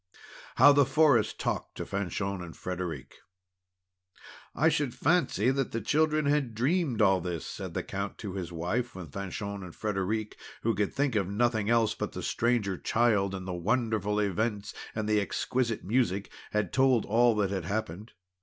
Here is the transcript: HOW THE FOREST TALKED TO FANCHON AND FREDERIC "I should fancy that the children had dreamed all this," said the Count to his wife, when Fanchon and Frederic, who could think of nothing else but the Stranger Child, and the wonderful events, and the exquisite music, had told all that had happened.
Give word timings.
HOW 0.55 0.71
THE 0.73 0.83
FOREST 0.87 1.39
TALKED 1.39 1.77
TO 1.77 1.85
FANCHON 1.85 2.41
AND 2.41 2.57
FREDERIC 2.57 3.17
"I 4.55 4.67
should 4.67 4.95
fancy 4.95 5.51
that 5.51 5.73
the 5.73 5.79
children 5.79 6.25
had 6.25 6.55
dreamed 6.55 7.03
all 7.03 7.21
this," 7.21 7.45
said 7.45 7.75
the 7.75 7.83
Count 7.83 8.17
to 8.17 8.33
his 8.33 8.51
wife, 8.51 8.95
when 8.95 9.11
Fanchon 9.11 9.61
and 9.63 9.75
Frederic, 9.75 10.39
who 10.63 10.73
could 10.73 10.91
think 10.91 11.15
of 11.15 11.29
nothing 11.29 11.69
else 11.69 11.93
but 11.93 12.13
the 12.13 12.23
Stranger 12.23 12.79
Child, 12.79 13.35
and 13.35 13.47
the 13.47 13.53
wonderful 13.53 14.17
events, 14.19 14.73
and 14.95 15.07
the 15.07 15.21
exquisite 15.21 15.83
music, 15.83 16.31
had 16.49 16.73
told 16.73 17.05
all 17.05 17.35
that 17.35 17.51
had 17.51 17.65
happened. 17.65 18.13